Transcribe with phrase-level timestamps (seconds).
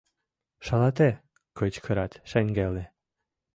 [0.65, 1.09] —Шалате!—
[1.57, 2.85] кычкырат шеҥгелне.